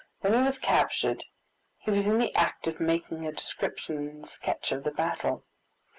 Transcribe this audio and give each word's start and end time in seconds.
When 0.21 0.33
he 0.33 0.39
was 0.41 0.57
captured, 0.57 1.23
he 1.77 1.91
was 1.91 2.07
in 2.07 2.17
the 2.17 2.33
act 2.33 2.65
of 2.65 2.79
making 2.79 3.27
a 3.27 3.31
description 3.31 3.97
and 4.09 4.27
sketch 4.27 4.71
of 4.71 4.83
the 4.83 4.89
battle. 4.89 5.45